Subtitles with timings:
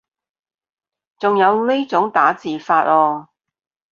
[1.19, 3.29] 仲有呢種打字法啊